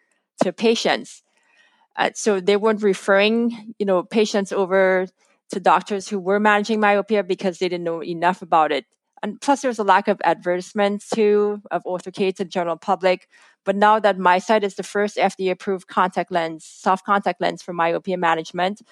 to 0.43 0.53
patients. 0.53 1.24
Uh, 1.97 2.11
so 2.15 2.41
they 2.41 2.57
weren't 2.57 2.83
referring, 2.83 3.75
you 3.79 3.87
know, 3.87 4.03
patients 4.03 4.53
over 4.53 5.07
to 5.51 5.61
doctors 5.61 6.09
who 6.09 6.19
were 6.19 6.41
managing 6.41 6.81
myopia 6.81 7.23
because 7.23 7.59
they 7.59 7.69
didn't 7.69 7.85
know 7.85 8.03
enough 8.03 8.43
about 8.43 8.73
it. 8.73 8.87
And 9.23 9.41
plus, 9.41 9.63
there's 9.63 9.79
a 9.79 9.85
lack 9.85 10.07
of 10.09 10.21
advertisements 10.23 11.09
too 11.09 11.63
of 11.71 11.83
to 11.85 12.11
the 12.45 12.45
general 12.45 12.77
public. 12.77 13.29
But 13.65 13.77
now 13.77 13.99
that 13.99 14.19
MiSight 14.19 14.63
is 14.63 14.75
the 14.75 14.83
first 14.83 15.17
FDA-approved 15.17 15.87
contact 15.87 16.31
lens, 16.31 16.67
soft 16.67 17.07
contact 17.07 17.41
lens 17.41 17.63
for 17.63 17.73
myopia 17.73 18.19
management, 18.19 18.83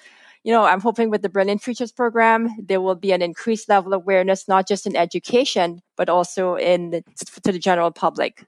you 0.43 0.51
know, 0.51 0.65
I'm 0.65 0.81
hoping 0.81 1.09
with 1.09 1.21
the 1.21 1.29
Brilliant 1.29 1.61
Futures 1.61 1.91
program, 1.91 2.49
there 2.61 2.81
will 2.81 2.95
be 2.95 3.11
an 3.11 3.21
increased 3.21 3.69
level 3.69 3.93
of 3.93 4.01
awareness, 4.01 4.47
not 4.47 4.67
just 4.67 4.85
in 4.85 4.95
education, 4.95 5.81
but 5.95 6.09
also 6.09 6.55
in 6.55 6.89
the, 6.89 7.03
to 7.43 7.51
the 7.51 7.59
general 7.59 7.91
public. 7.91 8.43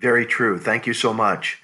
Very 0.00 0.26
true. 0.26 0.58
Thank 0.58 0.86
you 0.86 0.92
so 0.92 1.14
much. 1.14 1.62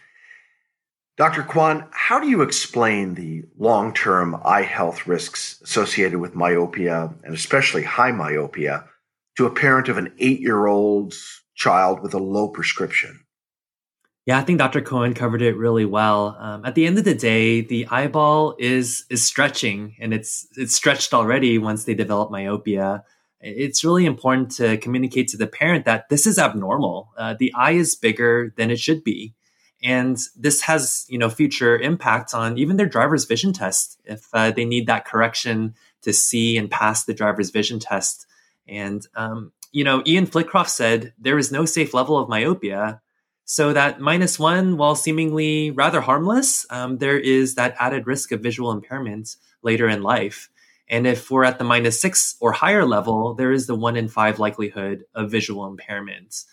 Dr. 1.16 1.42
Kwan, 1.42 1.86
how 1.92 2.20
do 2.20 2.28
you 2.28 2.42
explain 2.42 3.14
the 3.14 3.44
long 3.56 3.94
term 3.94 4.38
eye 4.44 4.62
health 4.62 5.06
risks 5.06 5.60
associated 5.62 6.18
with 6.18 6.34
myopia, 6.34 7.14
and 7.24 7.34
especially 7.34 7.82
high 7.82 8.12
myopia, 8.12 8.84
to 9.38 9.46
a 9.46 9.50
parent 9.50 9.88
of 9.88 9.96
an 9.96 10.12
eight 10.18 10.40
year 10.40 10.66
old 10.66 11.14
child 11.54 12.02
with 12.02 12.12
a 12.12 12.18
low 12.18 12.48
prescription? 12.48 13.20
Yeah, 14.26 14.38
I 14.38 14.42
think 14.42 14.58
Dr. 14.58 14.82
Coan 14.82 15.16
covered 15.16 15.40
it 15.40 15.56
really 15.56 15.86
well. 15.86 16.36
Um, 16.38 16.64
at 16.66 16.74
the 16.74 16.84
end 16.84 16.98
of 16.98 17.04
the 17.04 17.14
day, 17.14 17.62
the 17.62 17.86
eyeball 17.86 18.54
is 18.58 19.06
is 19.08 19.24
stretching, 19.24 19.96
and 19.98 20.12
it's 20.12 20.46
it's 20.58 20.74
stretched 20.74 21.14
already 21.14 21.56
once 21.56 21.84
they 21.84 21.94
develop 21.94 22.30
myopia. 22.30 23.04
It's 23.40 23.84
really 23.84 24.04
important 24.04 24.50
to 24.56 24.76
communicate 24.78 25.28
to 25.28 25.38
the 25.38 25.46
parent 25.46 25.86
that 25.86 26.10
this 26.10 26.26
is 26.26 26.38
abnormal. 26.38 27.12
Uh, 27.16 27.34
the 27.38 27.54
eye 27.54 27.72
is 27.72 27.94
bigger 27.94 28.52
than 28.58 28.70
it 28.70 28.78
should 28.78 29.02
be 29.02 29.34
and 29.82 30.18
this 30.36 30.62
has 30.62 31.04
you 31.08 31.18
know 31.18 31.30
future 31.30 31.78
impacts 31.78 32.34
on 32.34 32.58
even 32.58 32.76
their 32.76 32.86
driver's 32.86 33.24
vision 33.24 33.52
test. 33.52 33.98
If 34.04 34.28
uh, 34.32 34.50
they 34.50 34.64
need 34.64 34.86
that 34.86 35.04
correction 35.04 35.74
to 36.02 36.12
see 36.12 36.56
and 36.56 36.70
pass 36.70 37.04
the 37.04 37.14
driver's 37.14 37.50
vision 37.50 37.78
test. 37.78 38.26
And 38.68 39.06
um, 39.14 39.52
you 39.72 39.84
know 39.84 40.02
ian 40.06 40.26
flitcroft 40.26 40.70
said 40.70 41.12
there 41.18 41.38
is 41.38 41.52
no 41.52 41.64
safe 41.64 41.92
level 41.92 42.16
of 42.16 42.28
myopia 42.28 43.00
so 43.44 43.72
that 43.72 44.00
minus 44.00 44.38
one 44.38 44.76
while 44.76 44.96
seemingly 44.96 45.70
rather 45.70 46.00
harmless 46.00 46.66
um, 46.70 46.98
there 46.98 47.18
is 47.18 47.54
that 47.54 47.76
added 47.78 48.06
risk 48.06 48.32
of 48.32 48.40
visual 48.40 48.72
impairment 48.72 49.36
later 49.62 49.88
in 49.88 50.02
life. 50.02 50.48
And 50.88 51.06
if 51.06 51.30
we're 51.30 51.44
at 51.44 51.58
the 51.58 51.64
minus 51.64 52.00
six 52.00 52.36
or 52.40 52.52
higher 52.52 52.86
level 52.86 53.34
there 53.34 53.52
is 53.52 53.66
the 53.66 53.74
one 53.74 53.96
in 53.96 54.08
five 54.08 54.38
likelihood 54.38 55.04
of 55.14 55.30
visual 55.30 55.66
impairment 55.66 56.44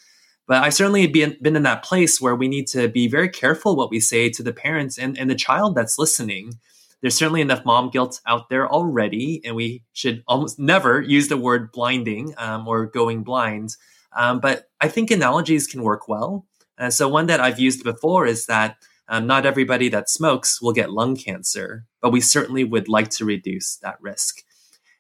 but 0.48 0.64
I've 0.64 0.74
certainly 0.74 1.08
been, 1.08 1.38
been 1.42 1.56
in 1.56 1.64
that 1.64 1.84
place 1.84 2.20
where 2.20 2.36
we 2.36 2.48
need 2.48 2.68
to 2.68 2.88
be 2.88 3.08
very 3.08 3.30
careful 3.30 3.76
what 3.76 3.90
we 3.90 4.00
say 4.00 4.30
to 4.30 4.44
the 4.44 4.54
parents 4.54 4.98
and, 4.98 5.18
and 5.18 5.30
the 5.30 5.36
child 5.36 5.76
that's 5.76 5.98
listening. 5.98 6.54
There's 7.02 7.16
certainly 7.16 7.42
enough 7.42 7.66
mom 7.66 7.90
guilt 7.90 8.22
out 8.26 8.50
there 8.50 8.68
already, 8.70 9.42
and 9.46 9.56
we 9.56 9.84
should 9.94 10.24
almost 10.28 10.60
never 10.60 11.02
use 11.02 11.28
the 11.28 11.38
word 11.38 11.72
blinding 11.72 12.34
um, 12.38 12.68
or 12.68 12.86
going 12.86 13.24
blind. 13.24 13.76
Um, 14.16 14.40
but 14.40 14.70
I 14.80 14.88
think 14.88 15.12
analogies 15.12 15.68
can 15.68 15.84
work 15.84 16.08
well. 16.08 16.46
Uh, 16.78 16.90
so, 16.90 17.08
one 17.08 17.28
that 17.28 17.40
I've 17.40 17.60
used 17.60 17.84
before 17.84 18.26
is 18.26 18.46
that 18.46 18.78
um, 19.08 19.28
not 19.28 19.46
everybody 19.46 19.90
that 19.90 20.10
smokes 20.10 20.62
will 20.62 20.72
get 20.72 20.92
lung 20.92 21.16
cancer, 21.16 21.86
but 22.02 22.12
we 22.12 22.22
certainly 22.22 22.64
would 22.64 22.88
like 22.88 23.10
to 23.12 23.26
reduce 23.26 23.78
that 23.78 24.02
risk. 24.02 24.44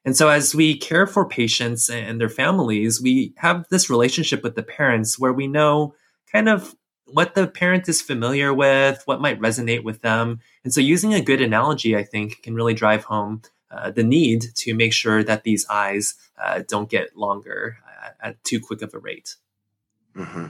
And 0.05 0.17
so, 0.17 0.29
as 0.29 0.53
we 0.53 0.77
care 0.77 1.07
for 1.07 1.27
patients 1.27 1.89
and 1.89 2.19
their 2.19 2.29
families, 2.29 3.01
we 3.01 3.33
have 3.38 3.65
this 3.69 3.89
relationship 3.89 4.43
with 4.43 4.55
the 4.55 4.63
parents 4.63 5.17
where 5.17 5.31
we 5.33 5.48
know 5.48 5.95
kind 6.31 6.50
of 6.50 6.75
what 7.05 7.36
the 7.36 7.48
parent 7.48 7.88
is 7.88 8.01
familiar 8.01 8.53
with, 8.53 9.01
what 9.05 9.22
might 9.22 9.39
resonate 9.39 9.83
with 9.83 10.01
them. 10.01 10.39
And 10.63 10.74
so, 10.74 10.81
using 10.81 11.13
a 11.13 11.22
good 11.22 11.41
analogy, 11.41 11.95
I 11.95 12.03
think, 12.03 12.41
can 12.43 12.53
really 12.53 12.74
drive 12.74 13.05
home 13.05 13.43
uh, 13.72 13.91
the 13.91 14.03
need 14.03 14.43
to 14.55 14.74
make 14.74 14.93
sure 14.93 15.24
that 15.24 15.43
these 15.43 15.65
eyes 15.69 16.15
uh, 16.38 16.62
don't 16.67 16.89
get 16.89 17.17
longer 17.17 17.77
at, 18.03 18.17
at, 18.22 18.43
too 18.43 18.60
quick 18.60 18.81
of 18.81 18.93
a 18.93 19.00
rate. 19.00 19.36
Mm-hmm. 20.15 20.48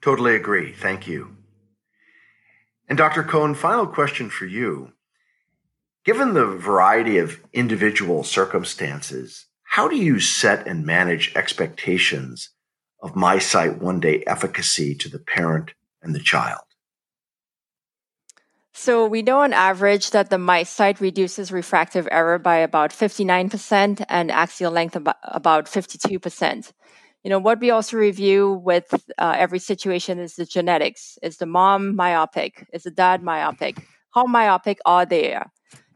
Totally 0.00 0.36
agree. 0.36 0.72
Thank 0.72 1.06
you. 1.06 1.36
And 2.88 2.96
Dr. 2.96 3.22
Coan, 3.22 3.56
final 3.56 3.86
question 3.86 4.30
for 4.30 4.46
you. 4.46 4.92
Given 6.06 6.34
the 6.34 6.46
variety 6.46 7.18
of 7.18 7.40
individual 7.52 8.22
circumstances, 8.22 9.46
how 9.64 9.88
do 9.88 9.96
you 9.96 10.20
set 10.20 10.64
and 10.64 10.86
manage 10.86 11.34
expectations 11.34 12.50
of 13.02 13.14
MiSight 13.14 13.78
one 13.78 13.98
day 13.98 14.22
efficacy 14.24 14.94
to 14.94 15.08
the 15.08 15.18
parent 15.18 15.72
and 16.00 16.14
the 16.14 16.20
child? 16.20 16.60
So 18.72 19.04
we 19.04 19.22
know 19.22 19.40
on 19.40 19.52
average 19.52 20.12
that 20.12 20.30
the 20.30 20.36
MiSight 20.36 21.00
reduces 21.00 21.50
refractive 21.50 22.06
error 22.12 22.38
by 22.38 22.58
about 22.58 22.92
59% 22.92 24.04
and 24.08 24.30
axial 24.30 24.70
length 24.70 24.94
about 24.94 25.66
52%. 25.66 26.72
You 27.24 27.30
know, 27.30 27.40
what 27.40 27.58
we 27.58 27.70
also 27.70 27.96
review 27.96 28.62
with 28.64 28.94
uh, 29.18 29.34
every 29.36 29.58
situation 29.58 30.20
is 30.20 30.36
the 30.36 30.46
genetics. 30.46 31.18
Is 31.20 31.38
the 31.38 31.46
mom 31.46 31.96
myopic? 31.96 32.68
Is 32.72 32.84
the 32.84 32.92
dad 32.92 33.24
myopic? 33.24 33.84
How 34.14 34.24
myopic 34.24 34.78
are 34.86 35.04
they? 35.04 35.36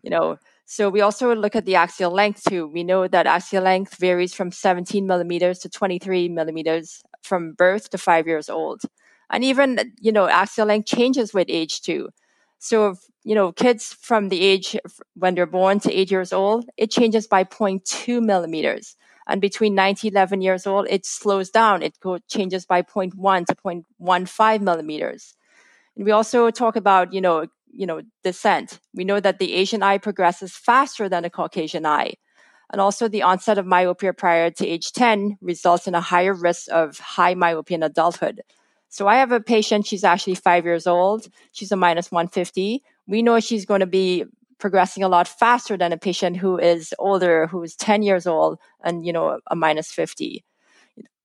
You 0.02 0.11
know, 0.11 0.38
so 0.64 0.88
we 0.88 1.00
also 1.00 1.35
look 1.35 1.57
at 1.57 1.64
the 1.66 1.75
axial 1.76 2.12
length 2.12 2.42
too. 2.49 2.66
We 2.69 2.85
know 2.85 3.09
that 3.09 3.26
axial 3.26 3.64
length 3.64 3.97
varies 3.99 4.35
from 4.35 4.52
17 4.52 5.07
millimeters 5.07 5.59
to 5.61 5.69
23 5.69 6.28
millimeters 6.28 7.02
from 7.23 7.52
birth 7.54 7.90
to 7.90 7.99
five 7.99 8.26
years 8.26 8.49
old. 8.49 8.83
And 9.30 9.45
even, 9.45 9.95
you 10.00 10.12
know, 10.12 10.28
axial 10.28 10.66
length 10.66 10.87
changes 10.87 11.35
with 11.35 11.47
age 11.50 11.83
too. 11.83 12.11
So, 12.59 12.95
you 13.25 13.35
know, 13.35 13.52
kids 13.52 13.97
from 14.00 14.28
the 14.28 14.40
age 14.42 14.76
when 15.14 15.35
they're 15.35 15.47
born 15.47 15.80
to 15.80 15.92
eight 15.92 16.11
years 16.11 16.33
old, 16.33 16.69
it 16.76 16.90
changes 16.90 17.26
by 17.26 17.45
0.2 17.45 18.21
millimeters. 18.21 18.97
And 19.26 19.40
between 19.40 19.75
9 19.75 19.95
to 19.97 20.09
11 20.09 20.40
years 20.40 20.66
old, 20.66 20.87
it 20.90 21.07
slows 21.07 21.50
down. 21.50 21.83
It 21.83 21.99
go, 22.00 22.19
changes 22.28 22.66
by 22.66 22.83
0.1 22.83 23.47
to 23.47 23.54
0.15 23.54 24.61
millimeters. 24.62 25.35
And 25.97 26.04
we 26.04 26.12
also 26.12 26.50
talk 26.50 26.76
about, 26.76 27.12
you 27.12 27.21
know, 27.21 27.47
you 27.73 27.87
know, 27.87 28.03
descent. 28.23 28.81
We 28.95 29.05
know 29.05 29.21
that 29.21 29.39
the 29.39 29.55
Asian 29.55 29.83
eye 29.83 29.99
progresses 29.99 30.53
faster 30.53 31.09
than 31.09 31.23
the 31.23 31.31
Caucasian 31.31 31.87
eye. 31.87 32.15
And 32.73 32.81
also 32.81 33.09
the 33.09 33.23
onset 33.23 33.59
of 33.59 33.67
myopia 33.67 34.12
prior 34.12 34.50
to 34.50 34.67
age 34.67 34.93
10 34.93 35.39
results 35.41 35.89
in 35.89 35.95
a 35.95 36.00
higher 36.00 36.35
risk 36.35 36.69
of 36.71 36.99
high 36.99 37.35
myopia 37.35 37.77
in 37.77 37.83
adulthood. 37.83 38.43
So 38.89 39.07
I 39.07 39.17
have 39.17 39.33
a 39.33 39.41
patient, 39.41 39.87
she's 39.87 40.05
actually 40.05 40.35
five 40.35 40.65
years 40.65 40.87
old. 40.87 41.29
She's 41.53 41.73
a 41.73 41.77
minus 41.77 42.11
150. 42.11 42.83
We 43.07 43.23
know 43.23 43.41
she's 43.41 43.67
going 43.67 43.81
to 43.81 43.87
be 43.87 44.25
progressing 44.59 45.03
a 45.03 45.09
lot 45.09 45.27
faster 45.27 45.77
than 45.77 45.93
a 45.93 45.97
patient 45.97 46.37
who 46.37 46.59
is 46.59 46.95
older, 46.99 47.47
who 47.47 47.62
is 47.62 47.75
10 47.77 48.03
years 48.03 48.27
old 48.27 48.59
and, 48.85 49.07
you 49.07 49.12
know, 49.12 49.41
a 49.50 49.57
minus 49.57 49.91
50. 49.91 50.45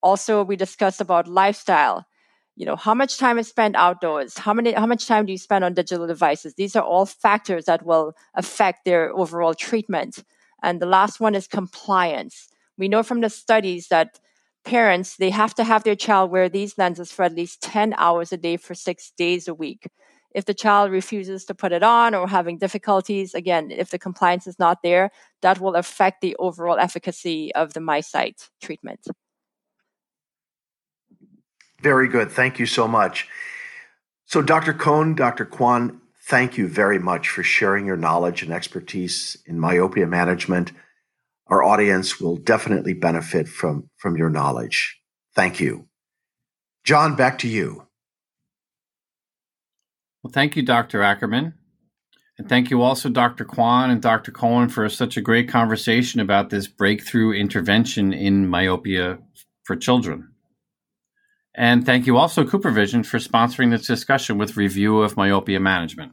Also, 0.02 0.44
we 0.44 0.56
discussed 0.56 1.02
about 1.02 1.28
lifestyle 1.28 2.06
you 2.56 2.66
know 2.66 2.76
how 2.76 2.94
much 2.94 3.18
time 3.18 3.38
is 3.38 3.48
spent 3.48 3.76
outdoors? 3.76 4.38
How 4.38 4.54
many 4.54 4.74
how 4.74 4.86
much 4.86 5.08
time 5.08 5.26
do 5.26 5.32
you 5.32 5.38
spend 5.38 5.64
on 5.64 5.74
digital 5.74 6.08
devices? 6.08 6.56
These 6.56 6.76
are 6.76 6.84
all 6.84 7.06
factors 7.06 7.66
that 7.66 7.86
will 7.86 8.16
affect 8.34 8.86
their 8.86 9.12
overall 9.14 9.54
treatment. 9.54 10.24
And 10.64 10.82
the 10.82 10.86
last 10.86 11.20
one 11.20 11.36
is 11.36 11.48
compliance. 11.48 12.48
We 12.78 12.88
know 12.88 13.04
from 13.04 13.22
the 13.22 13.30
studies 13.30 13.90
that 13.90 14.20
parents 14.64 15.18
they 15.18 15.30
have 15.30 15.54
to 15.56 15.64
have 15.64 15.84
their 15.84 15.96
child 15.96 16.32
wear 16.32 16.50
these 16.50 16.78
lenses 16.78 17.12
for 17.12 17.24
at 17.24 17.36
least 17.36 17.62
10 17.62 17.94
hours 17.98 18.32
a 18.34 18.38
day 18.38 18.58
for 18.58 18.74
6 18.74 19.12
days 19.18 19.48
a 19.48 19.54
week. 19.54 19.88
If 20.32 20.46
the 20.46 20.54
child 20.54 20.92
refuses 20.92 21.46
to 21.46 21.56
put 21.56 21.72
it 21.72 21.84
on 21.84 22.14
or 22.14 22.28
having 22.28 22.58
difficulties, 22.58 23.34
again, 23.34 23.72
if 23.72 23.90
the 23.92 24.00
compliance 24.00 24.48
is 24.48 24.60
not 24.60 24.80
there, 24.84 25.12
that 25.42 25.62
will 25.62 25.76
affect 25.76 26.22
the 26.22 26.36
overall 26.38 26.78
efficacy 26.78 27.56
of 27.56 27.74
the 27.74 27.80
MiSight 27.80 28.50
treatment. 28.62 29.08
Very 31.86 32.08
good. 32.08 32.32
Thank 32.32 32.58
you 32.58 32.66
so 32.66 32.88
much. 32.88 33.28
So, 34.26 34.42
Dr. 34.42 34.74
Coan, 34.74 35.16
Dr. 35.16 35.46
Kwan, 35.46 36.02
thank 36.28 36.58
you 36.58 36.68
very 36.68 36.98
much 36.98 37.30
for 37.30 37.44
sharing 37.44 37.86
your 37.86 37.96
knowledge 37.96 38.42
and 38.42 38.52
expertise 38.52 39.38
in 39.46 39.60
myopia 39.60 40.08
management. 40.08 40.72
Our 41.46 41.62
audience 41.62 42.20
will 42.20 42.38
definitely 42.38 42.94
benefit 42.94 43.48
from, 43.48 43.92
from 43.98 44.18
your 44.18 44.32
knowledge. 44.32 45.00
Thank 45.36 45.60
you. 45.60 45.88
John, 46.84 47.16
back 47.16 47.38
to 47.40 47.48
you. 47.48 47.86
Well, 50.24 50.34
thank 50.34 50.56
you, 50.56 50.64
Dr. 50.64 51.02
Akerman. 51.02 51.54
And 52.40 52.50
thank 52.50 52.72
you 52.72 52.82
also, 52.82 53.10
Dr. 53.10 53.46
Kwan 53.46 53.92
and 53.92 54.02
Dr. 54.02 54.32
Coan, 54.32 54.72
for 54.72 54.90
such 54.90 55.18
a 55.18 55.22
great 55.22 55.50
conversation 55.50 56.20
about 56.20 56.50
this 56.50 56.66
breakthrough 56.66 57.34
intervention 57.34 58.12
in 58.12 58.48
myopia 58.48 59.20
for 59.66 59.76
children. 59.76 60.32
And 61.58 61.86
thank 61.86 62.06
you 62.06 62.18
also, 62.18 62.44
CooperVision, 62.44 63.06
for 63.06 63.18
sponsoring 63.18 63.72
this 63.72 63.88
discussion 63.88 64.38
with 64.38 64.58
review 64.58 65.02
of 65.02 65.16
myopia 65.16 65.60
management. 65.60 66.12